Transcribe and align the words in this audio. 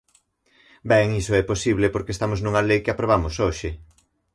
Ben, 0.91 1.07
iso 1.21 1.33
é 1.41 1.43
posible 1.51 1.87
porque 1.93 2.13
estamos 2.15 2.39
nunha 2.41 2.65
lei 2.69 2.79
que 2.83 2.93
aprobamos 2.93 3.33
hoxe. 3.45 3.69